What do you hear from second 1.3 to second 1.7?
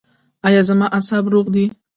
روغ دي؟